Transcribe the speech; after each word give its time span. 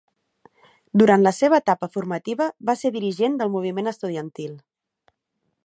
Durant 1.01 1.25
la 1.27 1.33
seva 1.39 1.59
etapa 1.63 1.89
formativa 1.97 2.47
va 2.71 2.77
ser 2.85 2.93
dirigent 2.97 3.37
del 3.43 3.53
moviment 3.57 3.93
estudiantil. 3.93 4.57